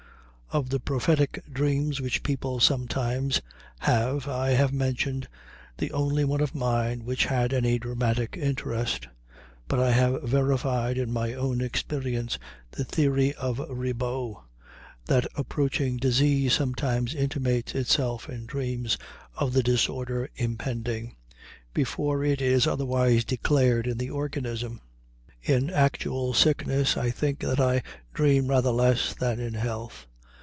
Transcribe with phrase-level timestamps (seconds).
[0.53, 3.41] Of the prophetic dreams which people sometimes
[3.79, 5.29] have I have mentioned
[5.77, 9.07] the only one of mine which had any dramatic interest,
[9.69, 12.37] but I have verified in my own experience
[12.71, 14.39] the theory of Ribot
[15.05, 18.97] that approaching disease sometimes intimates itself in dreams
[19.37, 21.15] of the disorder impending,
[21.73, 24.81] before it is otherwise declared in the organism.
[25.41, 27.83] In actual sickness I think that I
[28.13, 30.07] dream rather less than in health.